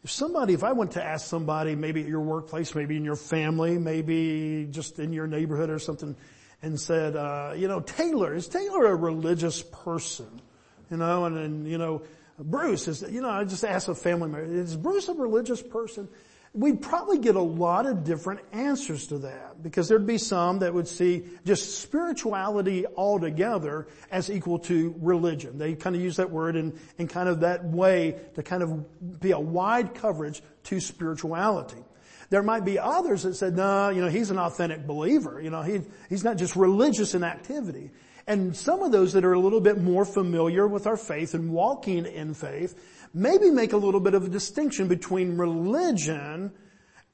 [0.04, 3.16] If somebody, if I went to ask somebody, maybe at your workplace, maybe in your
[3.16, 6.14] family, maybe just in your neighborhood or something,
[6.60, 10.42] and said, uh, you know, Taylor, is Taylor a religious person?
[10.90, 12.02] You know, and, and you know,
[12.38, 16.08] Bruce is, you know, I just asked a family member, is Bruce a religious person?
[16.54, 20.72] We'd probably get a lot of different answers to that because there'd be some that
[20.72, 25.58] would see just spirituality altogether as equal to religion.
[25.58, 29.20] They kind of use that word in, in kind of that way to kind of
[29.20, 31.82] be a wide coverage to spirituality.
[32.30, 35.40] There might be others that said, no, you know, he's an authentic believer.
[35.40, 37.90] You know, he, he's not just religious in activity.
[38.26, 41.50] And some of those that are a little bit more familiar with our faith and
[41.50, 42.74] walking in faith
[43.14, 46.52] maybe make a little bit of a distinction between religion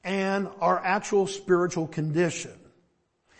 [0.03, 2.51] and our actual spiritual condition.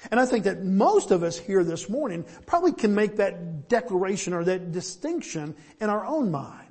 [0.09, 4.34] And I think that most of us here this morning probably can make that declaration
[4.34, 6.68] or that distinction in our own mind.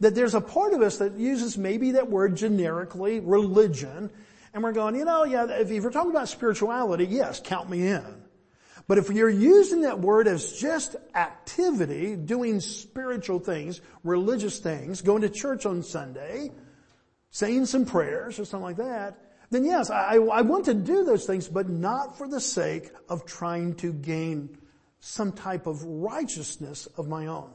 [0.00, 4.10] That there's a part of us that uses maybe that word generically, religion,
[4.54, 8.22] and we're going, you know, yeah, if you're talking about spirituality, yes, count me in.
[8.88, 15.22] But if you're using that word as just activity, doing spiritual things, religious things, going
[15.22, 16.50] to church on Sunday,
[17.30, 19.18] saying some prayers or something like that,
[19.50, 23.26] then yes, I, I want to do those things, but not for the sake of
[23.26, 24.56] trying to gain
[25.00, 27.50] some type of righteousness of my own.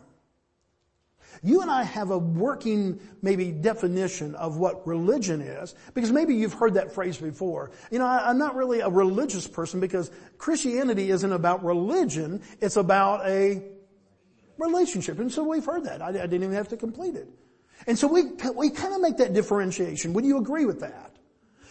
[1.44, 6.54] You and I have a working, maybe, definition of what religion is, because maybe you've
[6.54, 7.72] heard that phrase before.
[7.92, 12.78] You know, I, am not really a religious person because Christianity isn't about religion, it's
[12.78, 13.64] about a
[14.58, 15.20] relationship.
[15.20, 16.02] And so we've heard that.
[16.02, 17.30] I, I didn't even have to complete it.
[17.86, 18.24] And so we,
[18.56, 20.14] we kind of make that differentiation.
[20.14, 21.16] Would you agree with that?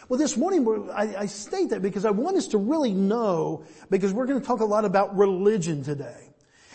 [0.09, 4.13] Well, this morning I, I state that because I want us to really know, because
[4.13, 6.33] we're going to talk a lot about religion today.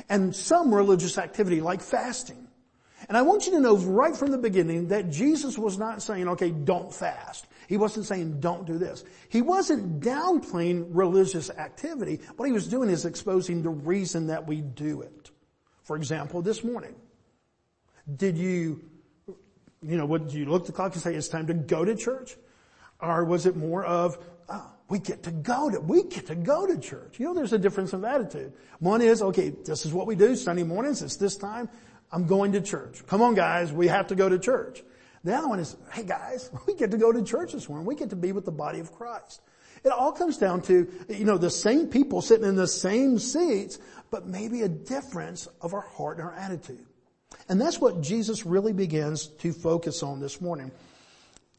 [0.10, 2.48] And some religious activity like fasting.
[3.12, 6.30] And I want you to know right from the beginning that Jesus was not saying,
[6.30, 7.46] okay, don't fast.
[7.68, 9.04] He wasn't saying don't do this.
[9.28, 12.22] He wasn't downplaying religious activity.
[12.38, 15.30] What he was doing is exposing the reason that we do it.
[15.84, 16.96] For example, this morning,
[18.16, 18.82] did you,
[19.82, 21.98] you know, did you look at the clock and say it's time to go to
[21.98, 22.38] church?
[23.02, 26.66] Or was it more of, oh, we get to go to, we get to go
[26.66, 27.20] to church.
[27.20, 28.54] You know, there's a difference of attitude.
[28.80, 31.68] One is, okay, this is what we do Sunday mornings, it's this time.
[32.12, 33.06] I'm going to church.
[33.08, 34.84] Come on guys, we have to go to church.
[35.24, 37.86] The other one is, hey guys, we get to go to church this morning.
[37.86, 39.42] We get to be with the body of Christ.
[39.84, 43.80] It all comes down to, you know, the same people sitting in the same seats,
[44.12, 46.86] but maybe a difference of our heart and our attitude.
[47.50, 50.72] And that's what Jesus really begins to focus on this morning.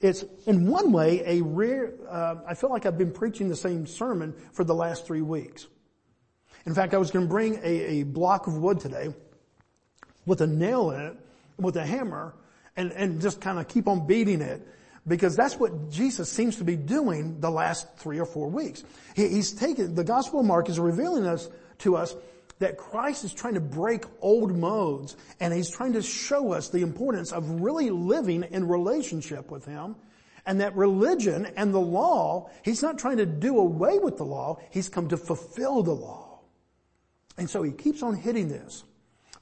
[0.00, 3.86] It's in one way a rare, uh, I feel like I've been preaching the same
[3.86, 5.66] sermon for the last three weeks.
[6.66, 9.14] In fact, I was going to bring a, a block of wood today
[10.27, 11.16] with a nail in it,
[11.59, 12.34] with a hammer,
[12.77, 14.66] and, and just kind of keep on beating it.
[15.06, 18.84] Because that's what Jesus seems to be doing the last three or four weeks.
[19.16, 22.15] He, he's taken, the Gospel of Mark is revealing us to us
[22.61, 26.82] that Christ is trying to break old modes and he's trying to show us the
[26.82, 29.97] importance of really living in relationship with him
[30.47, 34.59] and that religion and the law, he's not trying to do away with the law,
[34.71, 36.41] he's come to fulfill the law.
[37.37, 38.84] And so he keeps on hitting this.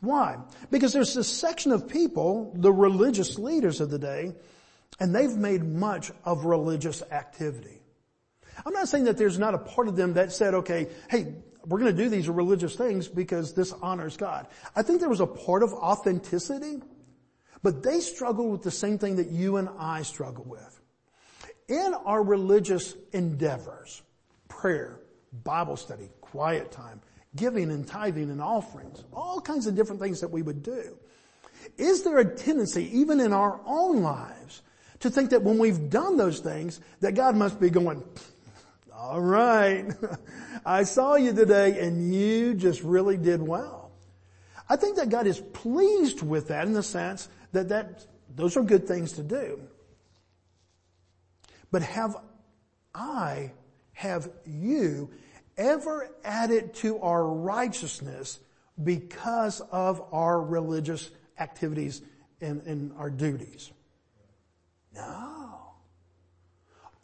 [0.01, 0.39] Why?
[0.71, 4.35] Because there's this section of people, the religious leaders of the day,
[4.99, 7.83] and they've made much of religious activity.
[8.65, 11.35] I'm not saying that there's not a part of them that said, okay, hey,
[11.67, 14.47] we're going to do these religious things because this honors God.
[14.75, 16.83] I think there was a part of authenticity,
[17.63, 20.81] but they struggled with the same thing that you and I struggle with.
[21.69, 24.03] In our religious endeavors,
[24.49, 24.99] prayer,
[25.45, 27.01] Bible study, quiet time,
[27.37, 30.97] giving and tithing and offerings, all kinds of different things that we would do.
[31.77, 34.63] Is there a tendency, even in our own lives,
[35.01, 38.03] to think that when we've done those things, that God must be going,
[38.95, 39.87] all right,
[40.67, 43.93] I saw you today and you just really did well.
[44.69, 48.07] I think that God is pleased with that in the sense that that,
[48.37, 49.61] those are good things to do.
[51.71, 52.17] But have
[52.95, 53.53] I,
[53.93, 55.11] have you
[55.61, 58.41] ever added to our righteousness
[58.83, 62.03] because of our religious activities
[62.41, 63.71] and, and our duties.
[64.95, 65.77] No.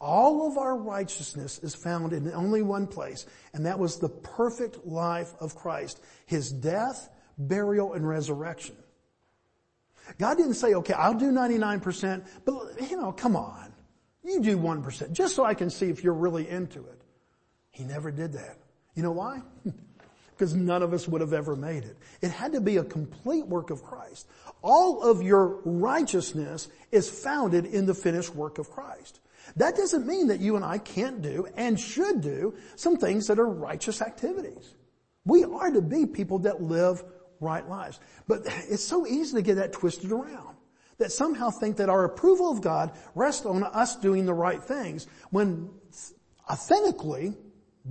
[0.01, 4.85] all of our righteousness is found in only one place, and that was the perfect
[4.85, 6.01] life of Christ.
[6.25, 8.75] His death, burial, and resurrection.
[10.19, 13.73] God didn't say, okay, I'll do 99%, but you know, come on.
[14.23, 17.01] You do 1%, just so I can see if you're really into it.
[17.77, 18.57] He never did that.
[18.95, 19.43] You know why?
[20.31, 21.95] because none of us would have ever made it.
[22.21, 24.27] It had to be a complete work of Christ.
[24.63, 29.19] All of your righteousness is founded in the finished work of Christ.
[29.57, 33.37] That doesn't mean that you and I can't do and should do some things that
[33.37, 34.73] are righteous activities.
[35.23, 37.03] We are to be people that live
[37.39, 37.99] right lives.
[38.27, 40.55] But it's so easy to get that twisted around.
[40.97, 45.05] That somehow think that our approval of God rests on us doing the right things
[45.29, 45.69] when
[46.49, 47.35] authentically,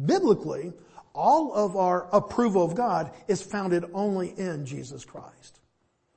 [0.05, 0.73] biblically,
[1.15, 5.61] all of our approval of God is founded only in Jesus Christ.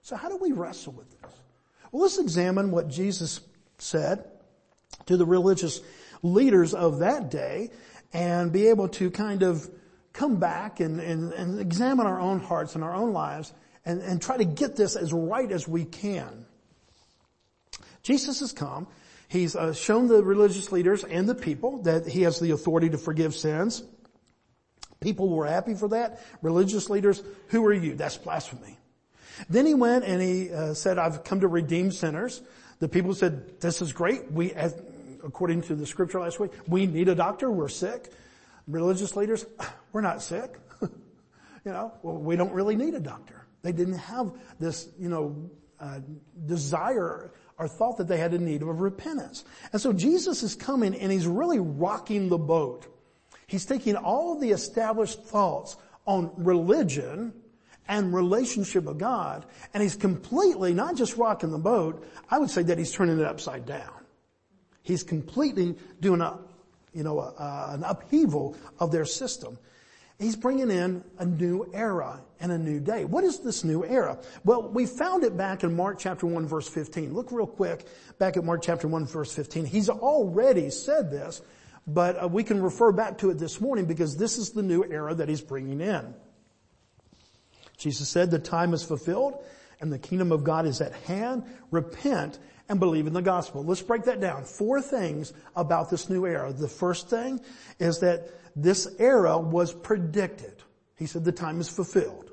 [0.02, 1.32] So how do we wrestle with this?
[1.92, 3.40] Well, let's examine what Jesus
[3.78, 4.26] said
[5.06, 5.82] to the religious
[6.22, 7.72] leaders of that day
[8.14, 9.70] and be able to kind of
[10.14, 13.54] come back and, and, and examine our own hearts and our own lives
[13.86, 16.46] and, and try to get this as right as we can.
[18.04, 18.88] Jesus has come.
[19.30, 22.98] He's uh, shown the religious leaders and the people that he has the authority to
[22.98, 23.84] forgive sins.
[25.00, 26.20] People were happy for that.
[26.42, 27.94] Religious leaders, who are you?
[27.94, 28.80] That's blasphemy.
[29.48, 32.42] Then he went and he uh, said, I've come to redeem sinners.
[32.80, 34.32] The people said, this is great.
[34.32, 34.76] We, as,
[35.24, 37.52] according to the scripture last week, we need a doctor.
[37.52, 38.12] We're sick.
[38.68, 39.46] Religious leaders,
[39.94, 40.60] we're not sick.
[40.82, 40.90] you
[41.66, 43.46] know, well, we don't really need a doctor.
[43.62, 46.00] They didn't have this, you know, uh,
[46.46, 49.44] desire or thought that they had a need of repentance.
[49.74, 52.88] And so Jesus is coming and he's really rocking the boat.
[53.46, 55.76] He's taking all of the established thoughts
[56.06, 57.34] on religion
[57.88, 62.62] and relationship with God, and he's completely not just rocking the boat, I would say
[62.64, 63.92] that he's turning it upside down.
[64.84, 66.38] He's completely doing a,
[66.94, 69.58] you know, a, a, an upheaval of their system.
[70.20, 73.06] He's bringing in a new era and a new day.
[73.06, 74.20] What is this new era?
[74.44, 77.14] Well, we found it back in Mark chapter 1 verse 15.
[77.14, 77.88] Look real quick
[78.18, 79.66] back at Mark chapter 1 verse 15.
[79.66, 81.42] He's already said this
[81.88, 84.84] but uh, we can refer back to it this morning because this is the new
[84.84, 86.14] era that he's bringing in.
[87.78, 89.42] Jesus said the time is fulfilled
[89.80, 91.44] and the kingdom of God is at hand.
[91.72, 92.38] Repent
[92.68, 93.64] and believe in the gospel.
[93.64, 94.44] Let's break that down.
[94.44, 96.52] Four things about this new era.
[96.52, 97.40] The first thing
[97.80, 100.64] is that this era was predicted.
[100.98, 102.32] He said the time is fulfilled.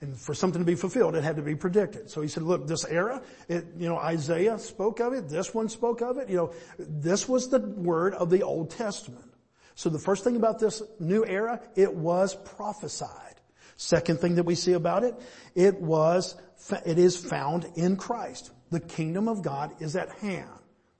[0.00, 2.10] And for something to be fulfilled, it had to be predicted.
[2.10, 5.68] So he said, look, this era, it, you know, Isaiah spoke of it, this one
[5.68, 9.32] spoke of it, you know, this was the word of the Old Testament.
[9.76, 13.40] So the first thing about this new era, it was prophesied.
[13.76, 15.14] Second thing that we see about it,
[15.54, 16.36] it was,
[16.84, 18.50] it is found in Christ.
[18.70, 20.50] The kingdom of God is at hand.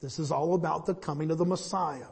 [0.01, 2.07] This is all about the coming of the Messiah.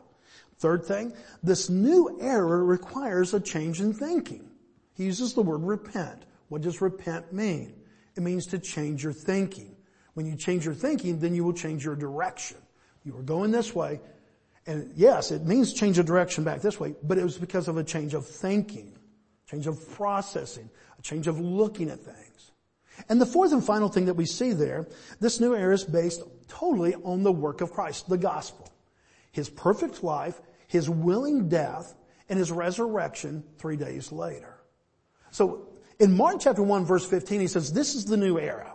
[0.63, 1.13] Third thing,
[1.43, 4.49] this new era requires a change in thinking.
[4.95, 6.23] He uses the word repent.
[6.51, 7.75] What does repent mean?
[8.17, 9.75] It means to change your thinking.
[10.15, 12.59] When you change your thinking, then you will change your direction.
[13.05, 14.01] You were going this way,
[14.65, 17.77] and yes, it means change of direction back this way, but it was because of
[17.77, 18.97] a change of thinking,
[19.51, 22.53] change of processing, a change of looking at things.
[23.09, 24.87] And the fourth and final thing that we see there,
[25.19, 28.69] this new era is based totally on the work of Christ, the gospel.
[29.33, 30.41] His perfect life,
[30.73, 31.95] His willing death,
[32.31, 34.57] and His resurrection three days later.
[35.31, 35.69] So
[36.01, 38.73] in Mark chapter 1 verse 15, he says, this is the new era.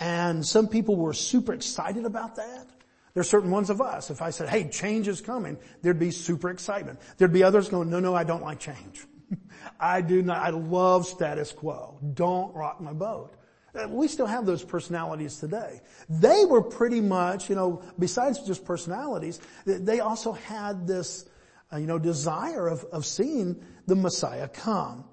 [0.00, 2.66] And some people were super excited about that.
[3.14, 4.10] There's certain ones of us.
[4.10, 6.98] If I said, hey, change is coming, there'd be super excitement.
[7.16, 9.06] There'd be others going, no, no, I don't like change.
[9.80, 11.96] I do not, I love status quo.
[12.14, 13.36] Don't rock my boat.
[13.74, 15.80] Uh, we still have those personalities today.
[16.08, 21.26] They were pretty much, you know, besides just personalities, they also had this,
[21.72, 25.04] uh, you know, desire of, of seeing the Messiah come.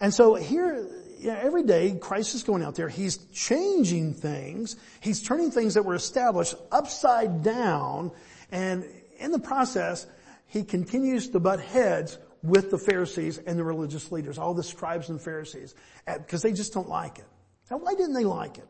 [0.00, 0.88] And so here,
[1.18, 2.88] you know, every day Christ is going out there.
[2.88, 4.76] He's changing things.
[5.00, 8.10] He's turning things that were established upside down.
[8.50, 8.84] And
[9.18, 10.06] in the process,
[10.46, 15.10] he continues to butt heads with the Pharisees and the religious leaders, all the scribes
[15.10, 15.74] and Pharisees,
[16.06, 17.26] because they just don't like it.
[17.70, 18.68] Now why didn't they like it?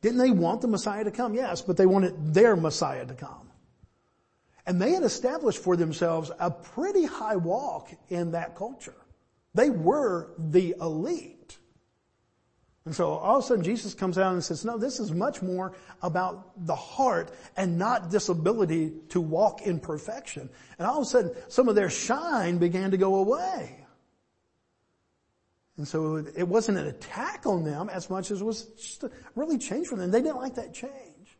[0.00, 1.34] Didn't they want the Messiah to come?
[1.34, 3.50] Yes, but they wanted their Messiah to come.
[4.66, 8.96] And they had established for themselves a pretty high walk in that culture.
[9.54, 11.58] They were the elite.
[12.86, 15.40] And so all of a sudden Jesus comes out and says, no, this is much
[15.40, 15.72] more
[16.02, 20.50] about the heart and not this ability to walk in perfection.
[20.78, 23.83] And all of a sudden some of their shine began to go away.
[25.76, 29.10] And so it wasn't an attack on them as much as it was just a
[29.34, 30.10] really change for them.
[30.10, 31.36] They didn't like that change.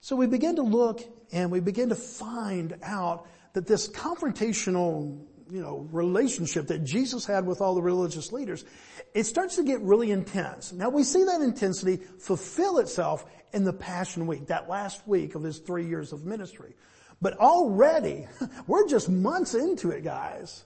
[0.00, 5.60] So we begin to look and we begin to find out that this confrontational, you
[5.60, 8.64] know, relationship that Jesus had with all the religious leaders,
[9.12, 10.72] it starts to get really intense.
[10.72, 15.42] Now we see that intensity fulfill itself in the Passion Week, that last week of
[15.42, 16.74] his three years of ministry.
[17.20, 18.28] But already,
[18.68, 20.64] we're just months into it, guys.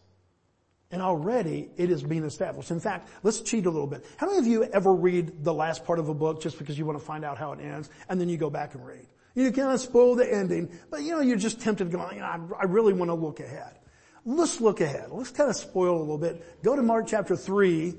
[0.92, 2.70] And already it is being established.
[2.70, 4.04] In fact, let's cheat a little bit.
[4.18, 6.86] How many of you ever read the last part of a book just because you
[6.86, 9.06] want to find out how it ends and then you go back and read?
[9.34, 12.92] You kind of spoil the ending, but you know, you're just tempted going, I really
[12.92, 13.78] want to look ahead.
[14.24, 15.06] Let's look ahead.
[15.10, 16.62] Let's kind of spoil a little bit.
[16.62, 17.94] Go to Mark chapter 3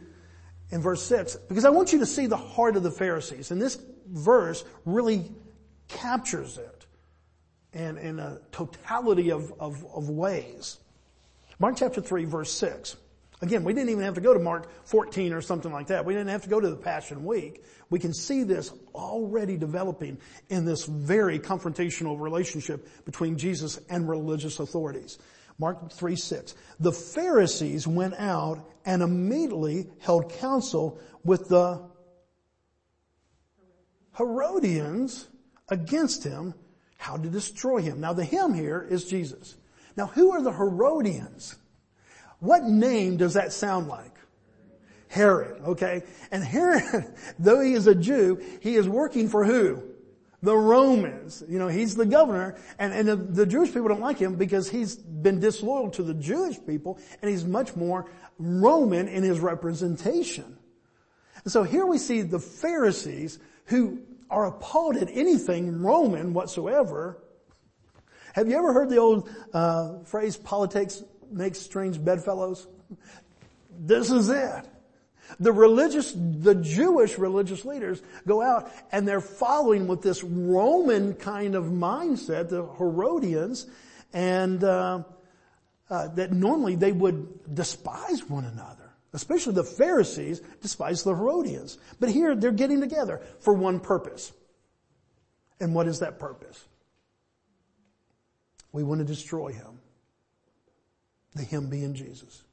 [0.71, 3.51] and verse 6 because I want you to see the heart of the Pharisees.
[3.51, 5.31] And this verse really
[5.87, 6.85] captures it
[7.73, 10.77] in, in a totality of, of, of ways.
[11.63, 12.97] Mark chapter 3 verse 6.
[13.41, 16.03] Again, we didn't even have to go to Mark 14 or something like that.
[16.03, 17.63] We didn't have to go to the Passion Week.
[17.89, 20.17] We can see this already developing
[20.49, 25.19] in this very confrontational relationship between Jesus and religious authorities.
[25.57, 26.53] Mark 3, 6.
[26.81, 31.81] The Pharisees went out and immediately held counsel with the
[34.17, 35.29] Herodians
[35.69, 36.55] against him
[36.97, 38.01] how to destroy him.
[38.01, 39.55] Now the him here is Jesus.
[39.95, 41.55] Now who are the Herodians?
[42.39, 44.11] What name does that sound like?
[45.07, 46.03] Herod, okay?
[46.31, 49.83] And Herod, though he is a Jew, he is working for who?
[50.41, 51.43] The Romans.
[51.47, 54.67] You know, he's the governor and, and the, the Jewish people don't like him because
[54.69, 58.09] he's been disloyal to the Jewish people and he's much more
[58.39, 60.57] Roman in his representation.
[61.43, 67.22] And so here we see the Pharisees who are appalled at anything Roman whatsoever
[68.33, 72.67] have you ever heard the old uh, phrase, politics makes strange bedfellows?
[73.79, 74.65] This is it.
[75.39, 81.55] The religious, the Jewish religious leaders go out and they're following with this Roman kind
[81.55, 83.67] of mindset, the Herodians,
[84.13, 85.03] and uh,
[85.89, 88.79] uh, that normally they would despise one another.
[89.13, 91.77] Especially the Pharisees despise the Herodians.
[91.99, 94.31] But here they're getting together for one purpose.
[95.59, 96.65] And what is that purpose?
[98.73, 99.79] We want to destroy him.
[101.35, 102.43] The him being Jesus.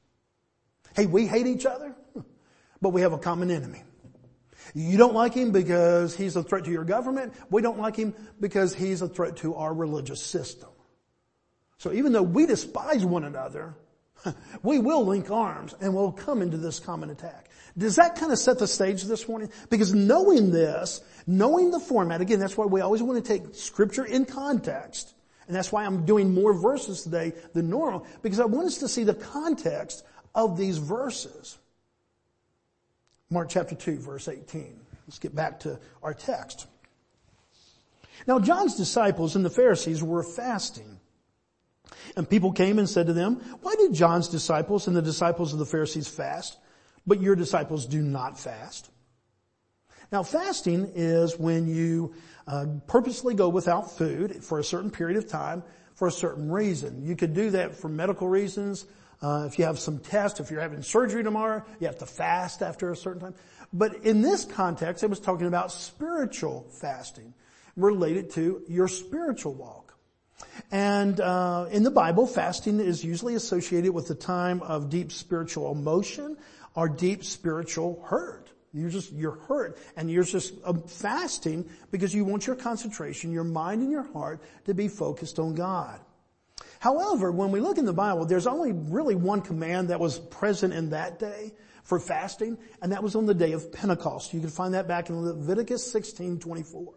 [0.95, 1.93] Hey, we hate each other,
[2.81, 3.83] but we have a common enemy.
[4.73, 7.33] You don't like him because he's a threat to your government.
[7.49, 10.69] We don't like him because he's a threat to our religious system.
[11.77, 13.75] So even though we despise one another,
[14.63, 17.49] we will link arms and we'll come into this common attack.
[17.77, 19.49] Does that kind of set the stage this morning?
[19.69, 24.05] Because knowing this, knowing the format, again, that's why we always want to take scripture
[24.05, 25.13] in context.
[25.47, 28.87] And that's why I'm doing more verses today than normal, because I want us to
[28.87, 30.05] see the context
[30.35, 31.57] of these verses.
[33.29, 34.79] Mark chapter 2 verse 18.
[35.07, 36.67] Let's get back to our text.
[38.27, 40.99] Now John's disciples and the Pharisees were fasting.
[42.15, 45.59] And people came and said to them, why did John's disciples and the disciples of
[45.59, 46.57] the Pharisees fast,
[47.05, 48.89] but your disciples do not fast?
[50.11, 52.13] Now fasting is when you
[52.51, 55.63] uh, purposely go without food for a certain period of time
[55.95, 57.05] for a certain reason.
[57.05, 58.85] You could do that for medical reasons.
[59.21, 62.61] Uh, if you have some test, if you're having surgery tomorrow, you have to fast
[62.61, 63.35] after a certain time.
[63.71, 67.33] But in this context, it was talking about spiritual fasting
[67.77, 69.93] related to your spiritual walk.
[70.71, 75.71] And uh, in the Bible, fasting is usually associated with a time of deep spiritual
[75.71, 76.35] emotion
[76.75, 78.40] or deep spiritual hurt.
[78.73, 83.43] You're just, you're hurt and you're just um, fasting because you want your concentration, your
[83.43, 85.99] mind and your heart to be focused on God.
[86.79, 90.73] However, when we look in the Bible, there's only really one command that was present
[90.73, 91.51] in that day
[91.83, 94.33] for fasting, and that was on the day of Pentecost.
[94.33, 96.93] You can find that back in Leviticus 16, 24.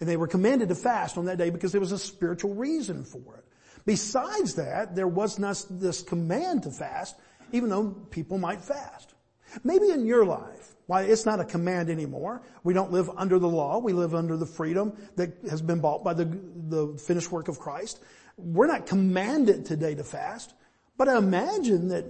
[0.00, 3.04] And they were commanded to fast on that day because there was a spiritual reason
[3.04, 3.44] for it.
[3.86, 7.16] Besides that, there was not this command to fast,
[7.52, 9.13] even though people might fast.
[9.62, 12.42] Maybe in your life, why it's not a command anymore.
[12.62, 13.78] We don't live under the law.
[13.78, 17.58] We live under the freedom that has been bought by the, the finished work of
[17.58, 18.02] Christ.
[18.36, 20.54] We're not commanded today to fast,
[20.96, 22.04] but I imagine that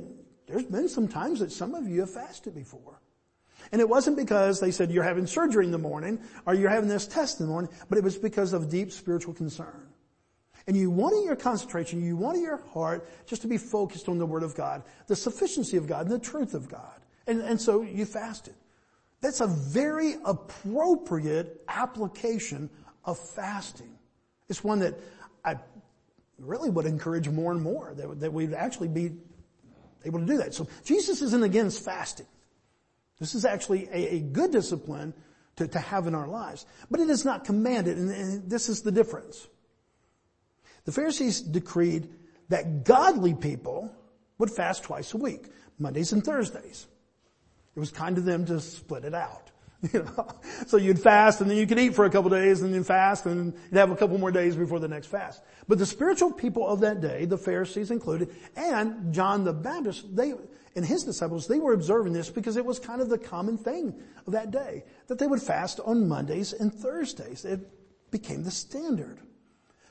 [0.46, 3.00] there's been some times that some of you have fasted before.
[3.72, 6.88] And it wasn't because they said you're having surgery in the morning or you're having
[6.88, 9.88] this test in the morning, but it was because of deep spiritual concern.
[10.66, 14.26] And you wanted your concentration, you wanted your heart just to be focused on the
[14.26, 17.03] Word of God, the sufficiency of God and the truth of God.
[17.26, 18.54] And, and so you fasted.
[19.20, 22.68] That's a very appropriate application
[23.04, 23.98] of fasting.
[24.48, 24.94] It's one that
[25.44, 25.56] I
[26.38, 29.12] really would encourage more and more that, that we'd actually be
[30.04, 30.54] able to do that.
[30.54, 32.26] So Jesus isn't against fasting.
[33.18, 35.14] This is actually a, a good discipline
[35.56, 36.66] to, to have in our lives.
[36.90, 39.46] But it is not commanded, and, and this is the difference.
[40.84, 42.08] The Pharisees decreed
[42.48, 43.90] that godly people
[44.38, 45.46] would fast twice a week,
[45.78, 46.86] Mondays and Thursdays.
[47.74, 49.50] It was kind of them to split it out.
[49.92, 50.26] You know,
[50.66, 53.26] so you'd fast and then you could eat for a couple days and then fast
[53.26, 55.42] and you'd have a couple more days before the next fast.
[55.68, 60.32] But the spiritual people of that day, the Pharisees included, and John the Baptist, they,
[60.74, 63.94] and his disciples, they were observing this because it was kind of the common thing
[64.26, 67.44] of that day, that they would fast on Mondays and Thursdays.
[67.44, 67.60] It
[68.10, 69.20] became the standard.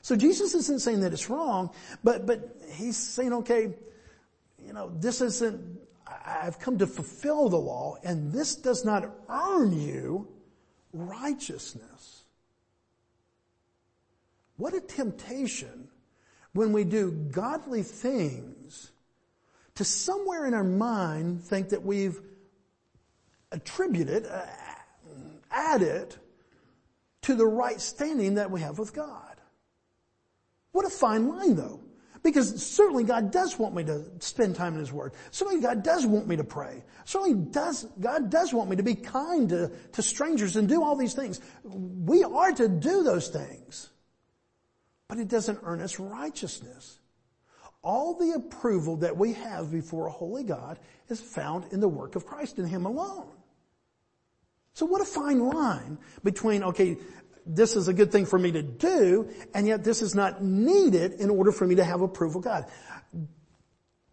[0.02, 1.70] So Jesus isn't saying that it's wrong,
[2.02, 3.74] but, but he's saying, okay,
[4.64, 5.80] you know, this isn't,
[6.24, 10.28] I've come to fulfill the law and this does not earn you
[10.92, 12.24] righteousness.
[14.56, 15.88] What a temptation
[16.52, 18.92] when we do godly things
[19.74, 22.20] to somewhere in our mind think that we've
[23.50, 24.46] attributed, uh,
[25.50, 26.14] added
[27.22, 29.36] to the right standing that we have with God.
[30.72, 31.83] What a fine line though.
[32.24, 35.12] Because certainly God does want me to spend time in His Word.
[35.30, 36.82] Certainly God does want me to pray.
[37.04, 40.96] Certainly does, God does want me to be kind to, to strangers and do all
[40.96, 41.42] these things.
[41.62, 43.90] We are to do those things.
[45.06, 46.98] But it doesn't earn us righteousness.
[47.82, 50.78] All the approval that we have before a holy God
[51.10, 53.28] is found in the work of Christ and Him alone.
[54.72, 56.96] So what a fine line between, okay,
[57.46, 61.14] this is a good thing for me to do, and yet this is not needed
[61.14, 62.66] in order for me to have approval of God.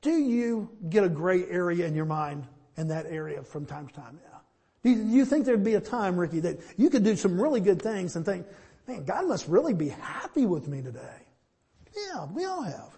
[0.01, 2.47] Do you get a gray area in your mind
[2.77, 4.19] in that area from time to time?
[4.23, 4.39] Yeah.
[4.83, 7.81] Do you think there'd be a time, Ricky, that you could do some really good
[7.81, 8.47] things and think,
[8.87, 10.99] man, God must really be happy with me today?
[11.95, 12.97] Yeah, we all have.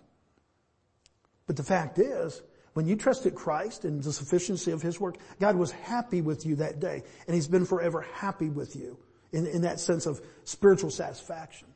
[1.45, 2.41] But the fact is,
[2.73, 6.55] when you trusted Christ and the sufficiency of His work, God was happy with you
[6.55, 8.97] that day, and He's been forever happy with you
[9.33, 11.67] in, in that sense of spiritual satisfaction.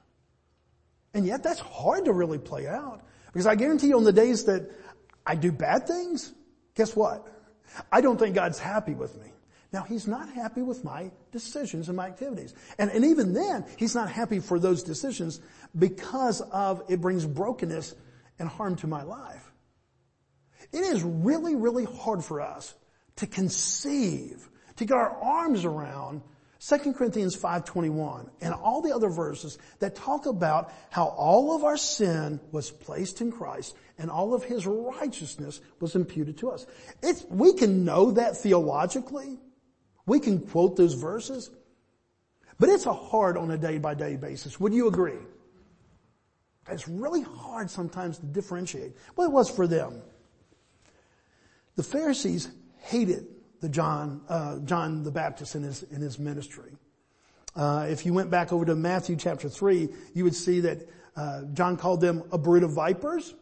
[1.13, 3.01] And yet that's hard to really play out.
[3.33, 4.71] Because I guarantee you on the days that
[5.25, 6.33] I do bad things,
[6.75, 7.27] guess what?
[7.91, 9.31] I don't think God's happy with me.
[9.73, 12.53] Now He's not happy with my decisions and my activities.
[12.77, 15.41] And, and even then, He's not happy for those decisions
[15.77, 17.95] because of it brings brokenness
[18.39, 19.51] and harm to my life.
[20.71, 22.73] It is really, really hard for us
[23.17, 26.21] to conceive, to get our arms around
[26.59, 31.77] 2 Corinthians 5.21 and all the other verses that talk about how all of our
[31.77, 36.65] sin was placed in Christ and all of His righteousness was imputed to us.
[37.03, 39.37] It's, we can know that theologically.
[40.07, 41.51] We can quote those verses.
[42.59, 44.59] But it's a hard on a day by day basis.
[44.59, 45.19] Would you agree?
[46.69, 48.93] It's really hard sometimes to differentiate.
[49.15, 50.01] Well, it was for them.
[51.75, 53.27] The Pharisees hated
[53.61, 56.71] the John, uh, John the Baptist in his, in his ministry.
[57.55, 61.41] Uh, if you went back over to Matthew chapter 3, you would see that uh,
[61.53, 63.33] John called them a brood of vipers,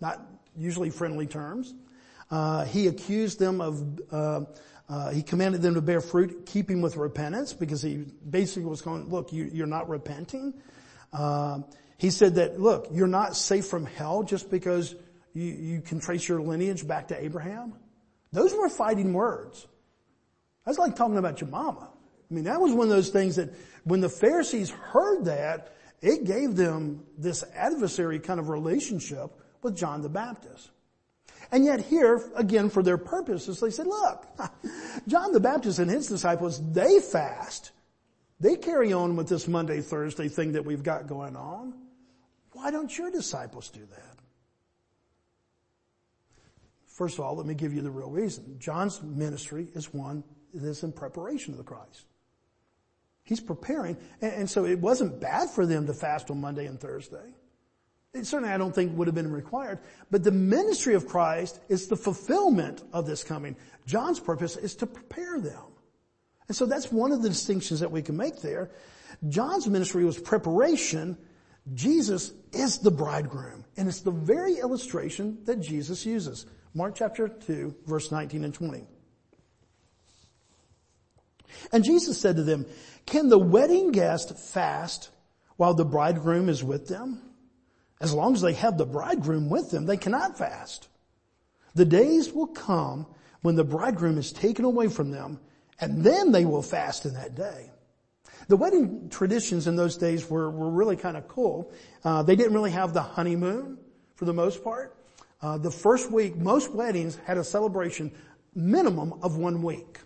[0.00, 0.22] not
[0.56, 1.74] usually friendly terms.
[2.30, 4.40] Uh, he accused them of, uh,
[4.88, 9.10] uh, he commanded them to bear fruit, keeping with repentance, because he basically was going,
[9.10, 10.54] look, you, are not repenting.
[11.98, 14.94] he said that, look, you're not safe from hell just because
[15.34, 17.74] you, you can trace your lineage back to Abraham.
[18.32, 19.66] Those were fighting words.
[20.64, 21.88] That's like talking about your mama.
[22.30, 26.24] I mean, that was one of those things that when the Pharisees heard that, it
[26.24, 29.30] gave them this adversary kind of relationship
[29.62, 30.70] with John the Baptist.
[31.50, 34.26] And yet here, again, for their purposes, they said, look,
[35.08, 37.72] John the Baptist and his disciples, they fast.
[38.40, 41.74] They carry on with this Monday, Thursday thing that we've got going on.
[42.52, 44.17] Why don't your disciples do that?
[46.98, 48.56] First of all, let me give you the real reason.
[48.58, 52.06] John's ministry is one that is in preparation of the Christ.
[53.22, 56.80] He's preparing, and, and so it wasn't bad for them to fast on Monday and
[56.80, 57.36] Thursday.
[58.14, 59.78] It certainly I don't think would have been required,
[60.10, 63.54] but the ministry of Christ is the fulfillment of this coming.
[63.86, 65.70] John's purpose is to prepare them.
[66.48, 68.72] And so that's one of the distinctions that we can make there.
[69.28, 71.16] John's ministry was preparation.
[71.74, 73.64] Jesus is the bridegroom.
[73.76, 76.46] And it's the very illustration that Jesus uses.
[76.74, 78.86] Mark chapter 2, verse 19 and 20.
[81.72, 82.66] And Jesus said to them,
[83.06, 85.08] can the wedding guest fast
[85.56, 87.22] while the bridegroom is with them?
[88.00, 90.88] As long as they have the bridegroom with them, they cannot fast.
[91.74, 93.06] The days will come
[93.40, 95.40] when the bridegroom is taken away from them,
[95.80, 97.70] and then they will fast in that day.
[98.48, 101.72] The wedding traditions in those days were, were really kind of cool.
[102.04, 103.78] Uh, they didn't really have the honeymoon
[104.16, 104.97] for the most part.
[105.40, 108.12] Uh, the first week, most weddings had a celebration
[108.54, 109.98] minimum of one week.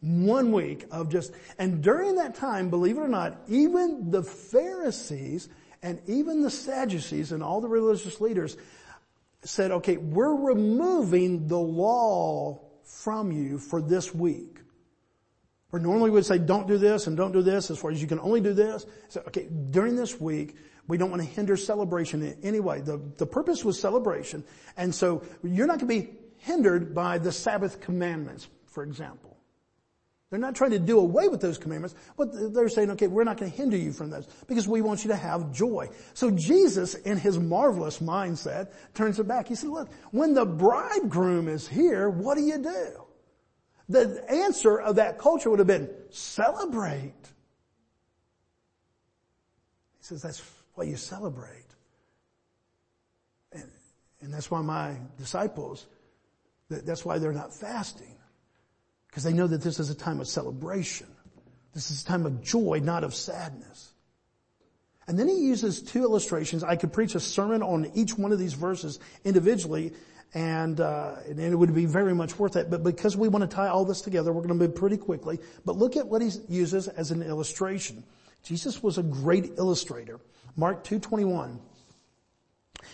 [0.00, 5.48] One week of just, and during that time, believe it or not, even the Pharisees
[5.82, 8.56] and even the Sadducees and all the religious leaders
[9.44, 14.58] said, okay, we're removing the law from you for this week.
[15.70, 18.02] Where normally we would say, don't do this and don't do this as far as
[18.02, 18.84] you can only do this.
[19.08, 20.56] So, okay, during this week,
[20.92, 22.82] we don't want to hinder celebration in any way.
[22.82, 24.44] The, the purpose was celebration.
[24.76, 29.38] And so you're not going to be hindered by the Sabbath commandments, for example.
[30.28, 33.38] They're not trying to do away with those commandments, but they're saying, okay, we're not
[33.38, 35.88] going to hinder you from those because we want you to have joy.
[36.12, 39.48] So Jesus, in his marvelous mindset, turns it back.
[39.48, 43.02] He said, look, when the bridegroom is here, what do you do?
[43.88, 47.14] The answer of that culture would have been celebrate.
[50.00, 50.42] He says that's
[50.74, 51.66] what you celebrate.
[53.52, 53.70] And,
[54.20, 55.86] and that's why my disciples,
[56.68, 58.16] that's why they're not fasting
[59.12, 61.06] because they know that this is a time of celebration.
[61.74, 63.92] This is a time of joy, not of sadness.
[65.06, 66.64] And then he uses two illustrations.
[66.64, 69.92] I could preach a sermon on each one of these verses individually,
[70.32, 72.70] and, uh, and it would be very much worth it.
[72.70, 75.38] But because we want to tie all this together, we're going to move pretty quickly.
[75.66, 78.04] But look at what he uses as an illustration.
[78.44, 80.20] Jesus was a great illustrator.
[80.56, 81.58] Mark 2.21.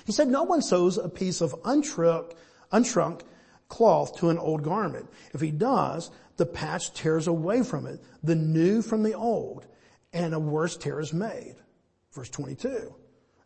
[0.05, 3.23] He said, no one sews a piece of unshrunk
[3.69, 5.09] cloth to an old garment.
[5.35, 9.67] If he does, the patch tears away from it, the new from the old,
[10.13, 11.57] and a worse tear is made.
[12.13, 12.95] Verse 22.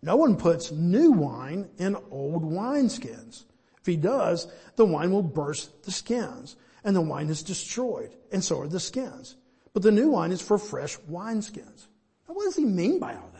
[0.03, 3.45] No one puts new wine in old wineskins.
[3.81, 4.47] If he does,
[4.77, 8.81] the wine will burst the skins, and the wine is destroyed, and so are the
[8.81, 9.37] skins.
[9.73, 11.87] But the new wine is for fresh wineskins.
[12.29, 13.32] Now what does he mean by all?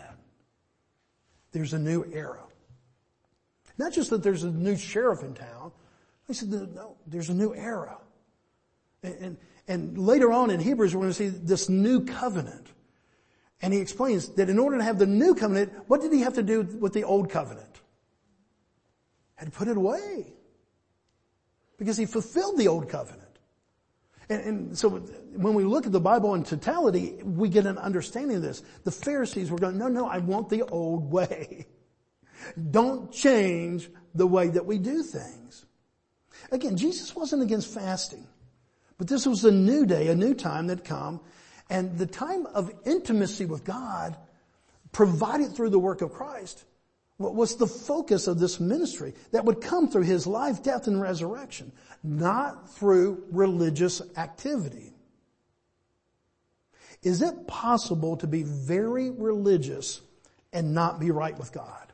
[1.53, 2.43] There's a new era.
[3.79, 5.73] Not just that there's a new sheriff in town,
[6.27, 7.99] he said, no, there's a new era.
[9.03, 9.37] And, and,
[9.69, 12.69] and later on in Hebrews, we're going to see this new covenant.
[13.61, 16.35] And he explains that in order to have the new covenant, what did he have
[16.35, 17.81] to do with the old covenant?
[19.37, 20.33] Had to put it away.
[21.79, 23.32] Because he fulfilled the old covenant.
[24.29, 28.37] And, and, so when we look at the Bible in totality, we get an understanding
[28.37, 28.63] of this.
[28.85, 31.67] The Pharisees were going, no, no, I want the old way.
[32.71, 35.67] Don't change the way that we do things.
[36.51, 38.27] Again, Jesus wasn't against fasting,
[38.99, 41.21] but this was a new day, a new time that come,
[41.71, 44.17] and the time of intimacy with God
[44.93, 46.65] provided through the work of Christ
[47.17, 51.01] what was the focus of this ministry that would come through his life, death, and
[51.01, 51.73] resurrection,
[52.03, 54.93] not through religious activity.
[57.03, 60.01] Is it possible to be very religious
[60.53, 61.93] and not be right with God?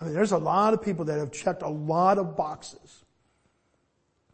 [0.00, 3.03] I mean, there's a lot of people that have checked a lot of boxes.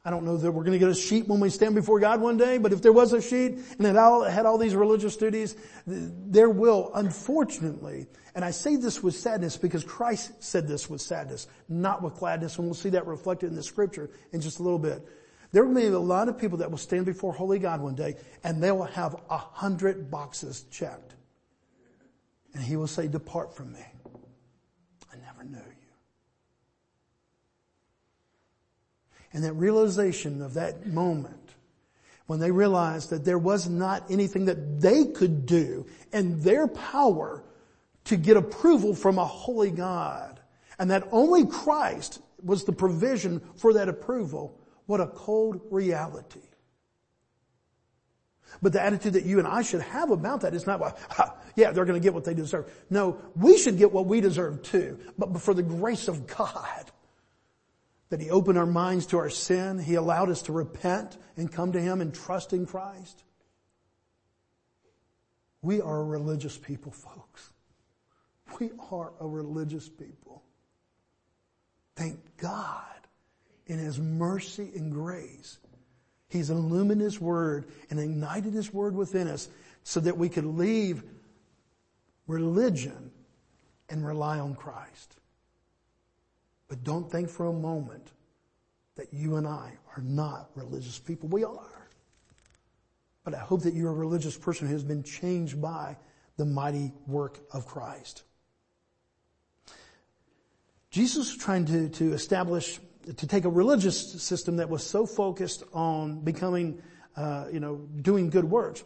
[0.05, 2.23] I don't know that we're going to get a sheet when we stand before God
[2.23, 5.15] one day, but if there was a sheet and it all, had all these religious
[5.17, 11.03] duties, there will, unfortunately, and I say this with sadness because Christ said this with
[11.03, 14.63] sadness, not with gladness, and we'll see that reflected in the scripture in just a
[14.63, 15.07] little bit.
[15.53, 18.17] There will be a lot of people that will stand before holy God one day
[18.45, 21.15] and they will have a hundred boxes checked.
[22.55, 23.85] And he will say, depart from me
[25.13, 25.90] I never knew you.
[29.33, 31.37] And that realization of that moment
[32.27, 37.43] when they realized that there was not anything that they could do in their power
[38.05, 40.41] to get approval from a holy God
[40.79, 44.59] and that only Christ was the provision for that approval.
[44.87, 46.41] What a cold reality.
[48.63, 51.37] But the attitude that you and I should have about that is not, well, ha,
[51.55, 52.73] yeah, they're going to get what they deserve.
[52.91, 54.99] No, we should get what we deserve too.
[55.19, 56.91] But for the grace of God,
[58.11, 61.73] that He opened our minds to our sin, He allowed us to repent and come
[61.73, 63.25] to Him and trust in Christ.
[65.63, 67.51] We are a religious people, folks.
[68.59, 70.43] We are a religious people.
[71.97, 72.85] Thank God
[73.67, 75.59] in His mercy and grace
[76.31, 79.49] He's illumined His Word and ignited His Word within us
[79.83, 81.03] so that we could leave
[82.27, 83.11] religion
[83.89, 85.17] and rely on Christ.
[86.71, 88.13] But don't think for a moment
[88.95, 91.29] that you and I are not religious people.
[91.29, 91.89] We are.
[93.25, 95.97] But I hope that you're a religious person who has been changed by
[96.37, 98.23] the mighty work of Christ.
[100.93, 102.79] Jesus was trying to, to establish
[103.17, 106.81] to take a religious system that was so focused on becoming,
[107.17, 108.85] uh, you know, doing good works.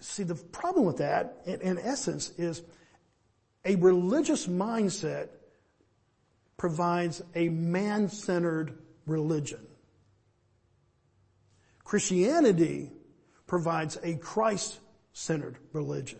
[0.00, 2.62] See, the problem with that, in, in essence, is
[3.64, 5.28] a religious mindset
[6.58, 9.66] provides a man-centered religion.
[11.84, 12.92] Christianity
[13.46, 16.18] provides a Christ-centered religion.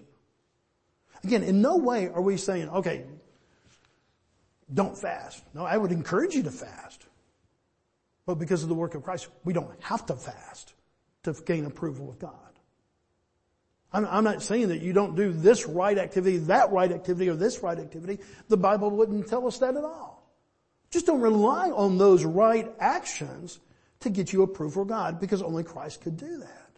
[1.22, 3.05] Again, in no way are we saying, okay,
[4.72, 5.42] don't fast.
[5.53, 7.05] No, I would encourage you to fast.
[8.24, 10.72] But because of the work of Christ, we don't have to fast
[11.24, 12.33] to gain approval with God.
[13.92, 17.37] I'm, I'm, not saying that you don't do this right activity, that right activity, or
[17.37, 18.18] this right activity.
[18.48, 20.17] The Bible wouldn't tell us that at all.
[20.90, 23.61] Just don't rely on those right actions
[24.01, 26.68] to get you approved for God because only Christ could do that.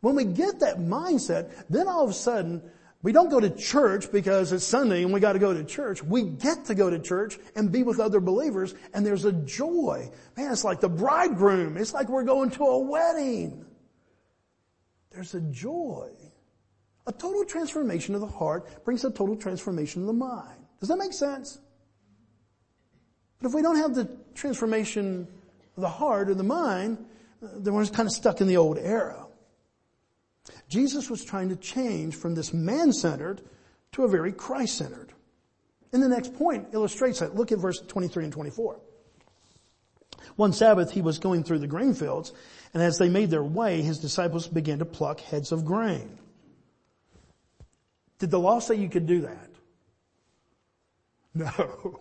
[0.00, 2.62] When we get that mindset, then all of a sudden
[3.02, 6.02] we don't go to church because it's Sunday and we got to go to church.
[6.02, 10.10] We get to go to church and be with other believers and there's a joy.
[10.36, 11.76] Man, it's like the bridegroom.
[11.76, 13.64] It's like we're going to a wedding.
[15.10, 16.10] There's a joy.
[17.06, 20.64] A total transformation of the heart brings a total transformation of the mind.
[20.78, 21.58] Does that make sense?
[23.40, 25.26] But if we don't have the transformation
[25.76, 26.98] of the heart or the mind,
[27.40, 29.26] then we're kind of stuck in the old era.
[30.68, 33.42] Jesus was trying to change from this man-centered
[33.92, 35.12] to a very Christ-centered.
[35.92, 37.34] And the next point illustrates that.
[37.34, 38.78] Look at verse 23 and 24.
[40.36, 42.32] One Sabbath he was going through the grain fields,
[42.72, 46.18] and as they made their way, his disciples began to pluck heads of grain.
[48.18, 49.46] Did the law say you could do that?
[51.32, 52.00] No.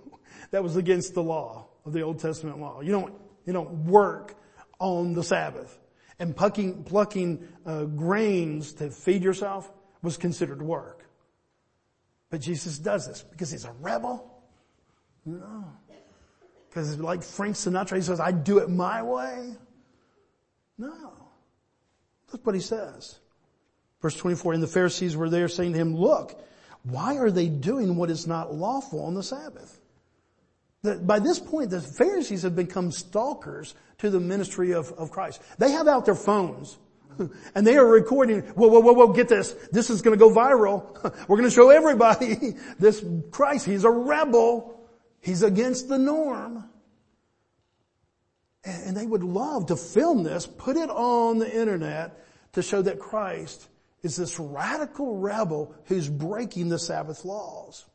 [0.52, 2.82] That was against the law of the Old Testament law.
[2.82, 3.14] You don't,
[3.46, 4.36] you don't work
[4.80, 5.78] on the Sabbath
[6.20, 11.06] and plucking, plucking uh, grains to feed yourself was considered work.
[12.30, 14.44] But Jesus does this because he's a rebel?
[15.26, 15.66] No.
[16.70, 19.56] Because like Frank Sinatra, he says, I do it my way?
[20.78, 21.14] No.
[22.32, 23.18] Look what he says.
[24.02, 26.40] Verse 24, and the Pharisees were there saying to him, look,
[26.84, 29.79] why are they doing what is not lawful on the Sabbath?
[30.84, 35.42] By this point, the Pharisees have become stalkers to the ministry of, of Christ.
[35.58, 36.78] They have out their phones
[37.56, 39.54] and they are recording, whoa, whoa, whoa, whoa, get this.
[39.72, 40.84] This is going to go viral.
[41.28, 43.65] We're going to show everybody this Christ.
[43.65, 44.80] He's a rebel.
[45.22, 46.65] He's against the norm.
[48.63, 53.00] And they would love to film this, put it on the internet to show that
[53.00, 53.68] Christ
[54.04, 57.86] is this radical rebel who's breaking the Sabbath laws.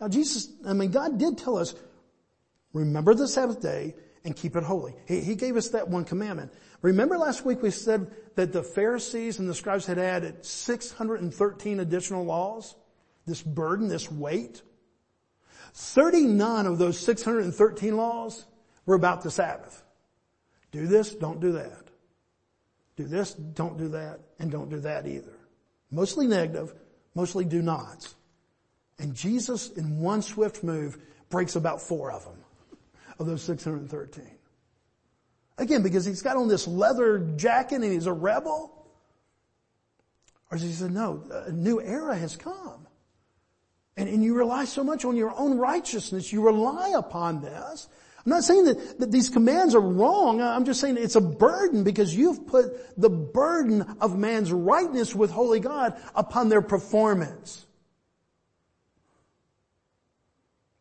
[0.00, 1.74] Now Jesus, I mean, God did tell us,
[2.72, 4.94] remember the Sabbath day and keep it holy.
[5.06, 6.52] He, he gave us that one commandment.
[6.82, 12.24] Remember last week we said that the Pharisees and the scribes had added 613 additional
[12.24, 12.74] laws?
[13.24, 14.62] This burden, this weight?
[15.74, 18.46] 39 of those 613 laws
[18.84, 19.82] were about the Sabbath.
[20.70, 21.90] Do this, don't do that.
[22.96, 25.36] Do this, don't do that, and don't do that either.
[25.90, 26.74] Mostly negative,
[27.14, 28.14] mostly do nots.
[28.98, 32.38] And Jesus, in one swift move, breaks about four of them,
[33.18, 34.24] of those 613.
[35.58, 38.72] Again, because he's got on this leather jacket and he's a rebel?
[40.50, 42.86] Or he said, no, a new era has come.
[43.96, 47.88] And, and you rely so much on your own righteousness, you rely upon this.
[48.24, 50.42] I'm not saying that, that these commands are wrong.
[50.42, 55.30] I'm just saying it's a burden because you've put the burden of man's rightness with
[55.30, 57.65] holy God upon their performance.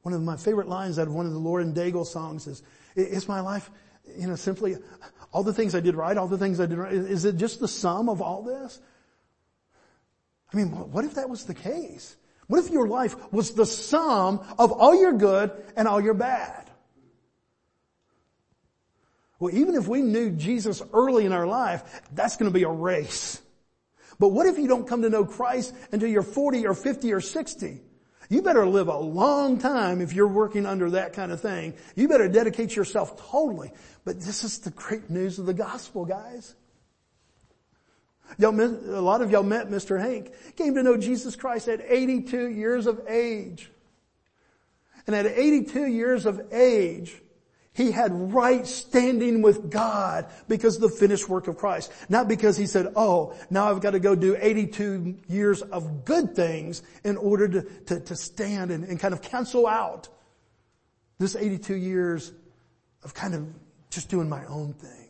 [0.05, 2.61] One of my favorite lines out of one of the Lauren Daigle songs is,
[2.95, 3.71] is my life,
[4.15, 4.75] you know, simply
[5.31, 7.59] all the things I did right, all the things I did right, is it just
[7.59, 8.79] the sum of all this?
[10.53, 12.17] I mean, what if that was the case?
[12.45, 16.69] What if your life was the sum of all your good and all your bad?
[19.39, 22.69] Well, even if we knew Jesus early in our life, that's going to be a
[22.69, 23.41] race.
[24.19, 27.21] But what if you don't come to know Christ until you're 40 or 50 or
[27.21, 27.81] 60?
[28.29, 31.75] You better live a long time if you're working under that kind of thing.
[31.95, 33.71] You better dedicate yourself totally.
[34.03, 36.55] But this is the great news of the gospel, guys.
[38.37, 39.99] Y'all, a lot of y'all met Mr.
[39.99, 43.71] Hank, came to know Jesus Christ at 82 years of age.
[45.07, 47.21] And at 82 years of age,
[47.75, 51.91] he had right standing with God because of the finished work of Christ.
[52.07, 56.35] Not because he said, oh, now I've got to go do 82 years of good
[56.35, 60.07] things in order to, to, to stand and, and kind of cancel out
[61.17, 62.31] this 82 years
[63.03, 63.45] of kind of
[63.89, 65.09] just doing my own thing.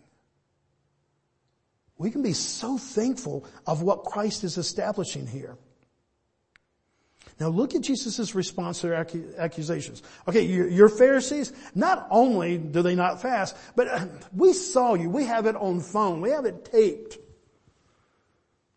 [1.99, 5.55] We can be so thankful of what Christ is establishing here.
[7.39, 10.01] Now look at Jesus' response to their accusations.
[10.27, 11.51] Okay, you're Pharisees.
[11.73, 15.09] Not only do they not fast, but uh, we saw you.
[15.09, 16.21] We have it on phone.
[16.21, 17.17] We have it taped.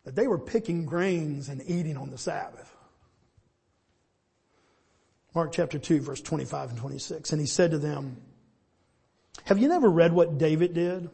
[0.03, 2.75] That they were picking grains and eating on the Sabbath.
[5.33, 7.31] Mark chapter 2 verse 25 and 26.
[7.31, 8.17] And he said to them,
[9.45, 11.09] have you never read what David did?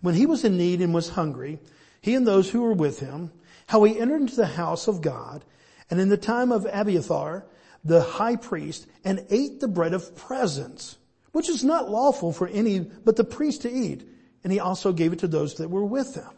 [0.00, 1.58] when he was in need and was hungry,
[2.00, 3.32] he and those who were with him,
[3.66, 5.44] how he entered into the house of God,
[5.90, 7.46] and in the time of Abiathar,
[7.84, 10.96] the high priest, and ate the bread of presence,
[11.32, 14.08] which is not lawful for any but the priest to eat,
[14.42, 16.30] and he also gave it to those that were with him.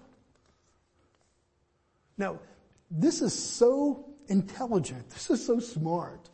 [2.16, 2.40] Now,
[2.90, 5.11] this is so intelligent.
[5.11, 6.28] This is so smart.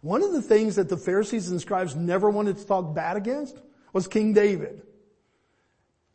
[0.00, 3.60] One of the things that the Pharisees and scribes never wanted to talk bad against
[3.92, 4.82] was King David.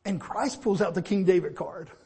[0.05, 1.89] And Christ pulls out the King David card.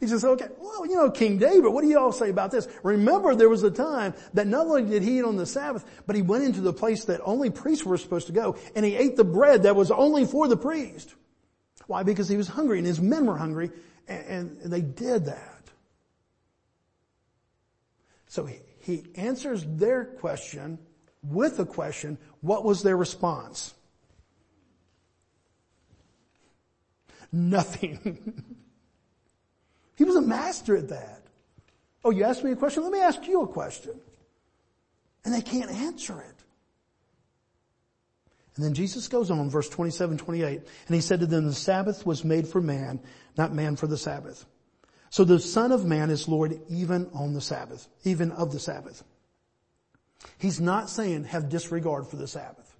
[0.00, 2.68] he says, okay, well, you know, King David, what do you all say about this?
[2.82, 6.16] Remember there was a time that not only did he eat on the Sabbath, but
[6.16, 9.16] he went into the place that only priests were supposed to go and he ate
[9.16, 11.14] the bread that was only for the priest.
[11.86, 12.02] Why?
[12.02, 13.70] Because he was hungry and his men were hungry
[14.06, 15.70] and, and they did that.
[18.26, 20.78] So he, he answers their question
[21.22, 22.18] with a question.
[22.40, 23.74] What was their response?
[27.32, 28.44] Nothing.
[29.98, 31.22] he was a master at that.
[32.04, 32.84] Oh, you asked me a question?
[32.84, 34.00] Let me ask you a question.
[35.24, 36.44] And they can't answer it.
[38.54, 42.06] And then Jesus goes on, verse 27, 28, and he said to them, the Sabbath
[42.06, 43.00] was made for man,
[43.36, 44.46] not man for the Sabbath.
[45.10, 49.02] So the Son of Man is Lord even on the Sabbath, even of the Sabbath.
[50.38, 52.76] He's not saying have disregard for the Sabbath.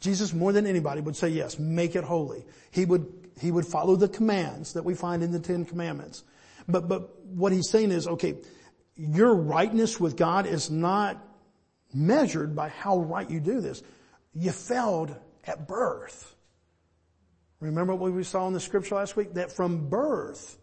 [0.00, 2.44] Jesus more than anybody would say yes, make it holy.
[2.70, 6.24] He would, he would follow the commands that we find in the Ten Commandments.
[6.66, 8.36] But, but what he's saying is, okay,
[8.96, 11.24] your rightness with God is not
[11.94, 13.82] measured by how right you do this.
[14.34, 16.34] You failed at birth.
[17.60, 19.34] Remember what we saw in the scripture last week?
[19.34, 20.58] That from birth,